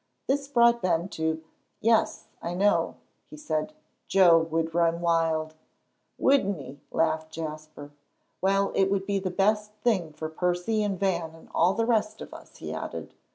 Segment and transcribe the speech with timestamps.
[0.25, 1.43] This brought Ben to.
[1.79, 2.95] "Yes, I know,"
[3.29, 3.71] he said,
[4.07, 5.53] "Joe would run wild."
[6.17, 7.91] "Wouldn't he?" laughed Jasper.
[8.41, 12.19] "Well, it would be the best thing for Percy and Van and all the rest
[12.19, 13.13] of us," he added.